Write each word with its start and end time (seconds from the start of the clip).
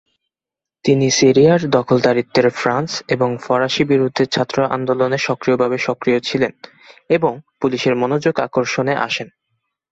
তিনি 0.85 1.07
সিরিয়ার 1.11 1.61
দখলদারিত্বের 1.69 2.47
ফ্রান্স 2.51 2.91
এবং 3.07 3.29
ফরাসি 3.37 3.83
বিরুদ্ধে 3.83 4.23
ছাত্র 4.25 4.57
আন্দোলনে 4.71 5.17
সক্রিয়ভাবে 5.17 5.77
সক্রিয় 5.77 6.19
ছিলেন, 6.19 6.51
এবং 7.09 7.31
পুলিশের 7.61 7.93
মনোযোগ 7.95 8.35
আকর্ষণে 8.39 8.93
আসেন। 8.97 9.27